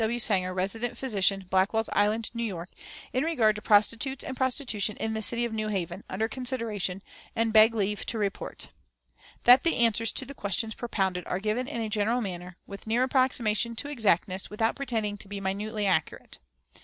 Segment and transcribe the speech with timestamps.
[0.03, 0.17] W.
[0.19, 2.71] Sanger, Resident Physician, Blackwell's Island, New York,
[3.13, 7.03] in regard to prostitutes and prostitution in the city of New Haven, under consideration,
[7.35, 8.69] and beg leave to report:
[9.43, 13.03] "That the answers to the questions propounded are given in a general manner, with near
[13.03, 16.39] approximation to exactness without pretending to be minutely accurate.